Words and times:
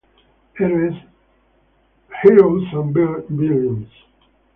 Heroes 0.57 0.99
and 2.73 2.95
Villains 3.37 3.87